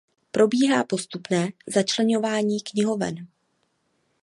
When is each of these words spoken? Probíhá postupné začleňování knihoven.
Probíhá 0.31 0.83
postupné 0.83 1.47
začleňování 1.67 2.59
knihoven. 2.61 3.27